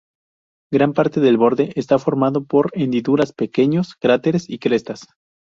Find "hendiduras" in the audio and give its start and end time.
2.73-3.33